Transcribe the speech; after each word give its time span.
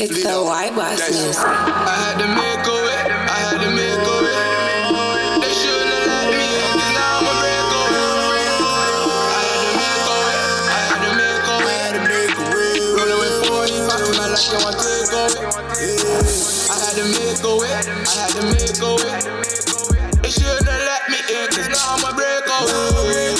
Boss 0.00 0.96
music. 1.10 1.44
I 1.44 1.92
had 2.00 2.16
to 2.20 2.28
make 2.32 2.64
a 2.64 2.72
way. 2.72 3.04
I 3.04 3.36
had 3.36 3.60
to 3.60 3.68
make 3.68 4.00
a 4.00 4.16
way. 4.24 4.40
They 5.44 5.52
shouldn't 5.52 5.92
have 5.92 6.08
let 6.08 6.32
me 6.40 6.48
in, 6.56 6.72
'cause 6.72 6.92
now 6.96 7.20
I'ma 7.20 7.32
break 7.44 7.68
away. 7.84 8.48
I 9.28 9.44
had 9.44 9.60
to 9.60 9.76
make 9.76 10.08
a 10.08 10.16
way. 10.24 10.40
I 10.72 10.80
had 10.88 11.04
to 11.04 11.12
make 11.20 11.44
a 11.44 11.56
way. 11.60 11.76
I 11.76 11.84
had 11.84 11.92
to 11.92 12.02
make 12.08 12.32
a 12.32 12.48
way. 12.56 12.80
Rolling 12.96 13.20
with 13.20 13.36
45, 13.44 14.08
man, 14.16 14.32
like 14.32 14.48
they 14.48 14.56
want 14.64 14.80
to 14.80 14.88
take 14.88 15.12
away. 15.20 15.44
I 16.72 16.80
had 16.80 16.96
to 16.96 17.04
make 17.04 17.44
a 17.44 17.54
way. 17.60 17.72
I 17.76 18.16
had 18.16 18.32
to 18.40 18.42
make 18.56 18.80
a 18.80 18.92
way. 19.04 19.20
They 20.22 20.30
shouldn't 20.32 20.64
have 20.64 20.80
let 20.88 21.02
me 21.12 21.20
in, 21.28 21.44
'cause 21.52 21.68
now 21.68 21.92
I'ma 22.00 22.10
break 22.16 22.48
away. 22.48 23.39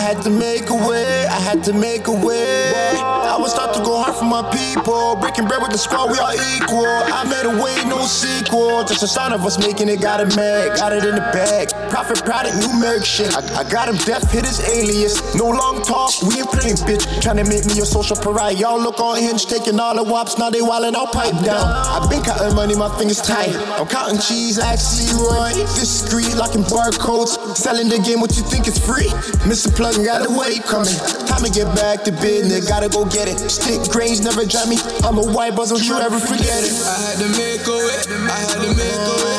Had 0.04 0.20
to 0.22 0.28
make 0.28 0.68
a 0.68 0.74
way, 0.74 1.26
I 1.26 1.40
had 1.40 1.64
to 1.64 1.72
make 1.72 2.08
a 2.08 2.12
way. 2.12 3.13
I 3.34 3.36
would 3.36 3.50
start 3.50 3.74
to 3.74 3.82
go 3.82 3.98
hard 3.98 4.14
for 4.14 4.30
my 4.30 4.46
people. 4.54 5.18
Breaking 5.18 5.50
bread 5.50 5.58
with 5.58 5.74
the 5.74 5.78
squad, 5.78 6.06
we 6.06 6.22
all 6.22 6.38
equal. 6.54 6.86
I 6.86 7.26
made 7.26 7.42
a 7.42 7.50
way, 7.50 7.74
no 7.90 8.06
sequel. 8.06 8.86
Just 8.86 9.02
a 9.02 9.10
sign 9.10 9.32
of 9.32 9.42
us 9.42 9.58
making 9.58 9.88
it, 9.88 10.00
got 10.00 10.22
it 10.22 10.30
mad, 10.38 10.78
got 10.78 10.94
it 10.94 11.02
in 11.02 11.18
the 11.18 11.26
bag. 11.34 11.74
Profit, 11.90 12.22
product, 12.22 12.54
numeric 12.62 13.02
shit. 13.02 13.34
I, 13.34 13.42
I 13.58 13.62
got 13.66 13.90
him 13.90 13.98
deaf, 14.06 14.30
hit 14.30 14.46
his 14.46 14.62
alias. 14.70 15.18
No 15.34 15.50
long 15.50 15.82
talk, 15.82 16.14
we 16.22 16.38
ain't 16.38 16.46
playing, 16.46 16.78
bitch. 16.86 17.02
Trying 17.18 17.42
to 17.42 17.46
make 17.50 17.66
me 17.66 17.74
a 17.82 17.84
social 17.84 18.14
pariah. 18.14 18.54
Y'all 18.54 18.78
look 18.78 19.00
on 19.02 19.18
hinge, 19.18 19.46
taking 19.46 19.82
all 19.82 19.98
the 19.98 20.06
wops, 20.06 20.38
now 20.38 20.48
they 20.48 20.62
wildin' 20.62 20.94
all 20.94 21.10
pipe 21.10 21.34
down. 21.42 21.66
i 21.66 22.06
been 22.06 22.22
counting 22.22 22.54
money, 22.54 22.78
my 22.78 22.86
fingers 22.94 23.18
tight. 23.18 23.50
I'm 23.82 23.90
counting 23.90 24.22
cheese 24.22 24.62
like 24.62 24.78
C-Roy. 24.78 25.58
Discreet, 25.74 26.38
locking 26.38 26.62
barcodes. 26.70 27.34
Selling 27.58 27.90
the 27.90 27.98
game, 27.98 28.20
what 28.20 28.36
you 28.38 28.46
think 28.46 28.68
is 28.70 28.78
free? 28.78 29.10
Mr. 29.42 29.74
Plug 29.74 29.98
got 30.06 30.22
the 30.22 30.30
way 30.30 30.62
coming. 30.62 30.94
Time 31.26 31.42
to 31.42 31.50
get 31.50 31.66
back 31.74 32.06
to 32.06 32.12
business, 32.22 32.70
gotta 32.70 32.88
go 32.88 33.02
get 33.04 33.23
it. 33.28 33.38
Stick 33.50 33.90
grains 33.90 34.20
never 34.22 34.44
drive 34.44 34.68
me. 34.68 34.76
I'm 35.04 35.18
a 35.18 35.22
white 35.22 35.54
buzz, 35.54 35.70
don't 35.70 35.82
you 35.82 35.96
ever 35.96 36.18
forget 36.18 36.64
it. 36.64 36.72
I 36.72 36.98
had 37.04 37.18
to 37.18 37.28
make 37.38 37.66
a 37.66 37.76
way. 37.76 37.98
I 38.28 38.38
had 38.38 38.60
to 38.62 38.70
make 38.74 39.04
a 39.12 39.16
way. 39.24 39.38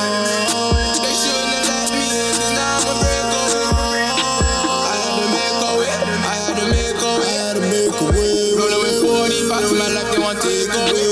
They 1.03 1.13
shouldn't 1.13 1.53
have 1.55 1.67
let 1.69 1.89
me 1.93 2.05
in, 2.05 2.33
'cause 2.35 2.53
now 2.55 2.77
I'ma 2.79 2.93
break 3.01 3.25
away. 3.41 3.65
I 3.65 4.95
had 4.95 5.15
to 5.19 5.27
make 5.35 5.57
a 5.61 5.73
way. 5.79 5.91
I 5.91 6.35
had 6.35 6.55
to 6.59 6.65
make 6.71 6.99
a 7.01 7.05
I 7.05 7.19
way. 7.19 7.33
had 7.35 7.55
to 7.55 7.61
make 7.61 7.95
a 7.95 8.07
way. 8.15 8.53
Rolling 8.57 8.81
with 8.83 8.97
45, 9.03 9.71
man, 9.79 9.91
like 9.95 10.09
they 10.11 10.19
want 10.19 10.41
to 10.41 10.47
take 10.47 10.73
away. 10.73 11.05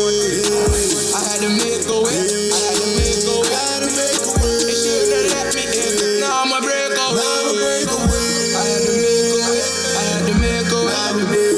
I 1.13 1.22
had 1.29 1.39
to 1.45 1.50
make 1.50 1.85
a 1.88 2.00
way. 2.01 2.19
I 2.53 2.59
had 2.63 2.78
to 2.81 2.88
make 2.97 3.23
a 3.23 3.38
way. 3.44 3.53
I 3.53 3.69
had 3.69 3.81
to 3.83 3.91
make 3.97 4.23
a 4.23 4.33
way. 4.41 4.57
They 4.66 4.75
shouldn't 4.81 5.25
let 5.33 5.47
me 5.56 5.63
in, 5.63 5.91
'cause 6.00 6.16
now 6.22 6.41
I'ma 6.44 6.59
break 6.62 6.94
away. 6.97 7.22
I 7.22 8.66
had 8.66 8.81
to 8.88 8.94
make 9.03 9.22
a 9.22 9.41
way. 9.44 9.62
I 9.94 10.03
had 10.09 10.23
to 10.28 10.33
make 10.41 10.72
a 10.72 10.81
way. 10.81 11.53